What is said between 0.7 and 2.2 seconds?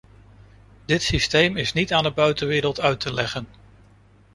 Dit systeem is niet aan de